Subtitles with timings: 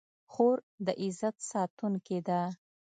[0.31, 2.41] خور د عزت ساتونکې ده.